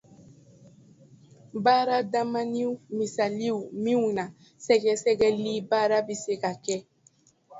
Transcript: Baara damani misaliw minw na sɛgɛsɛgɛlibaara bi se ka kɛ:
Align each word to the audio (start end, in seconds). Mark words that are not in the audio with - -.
Baara 1.63 1.99
damani 2.11 2.63
misaliw 2.97 3.57
minw 3.83 4.03
na 4.17 4.23
sɛgɛsɛgɛlibaara 4.65 5.97
bi 6.07 6.15
se 6.23 6.33
ka 6.41 6.51
kɛ: 6.65 6.75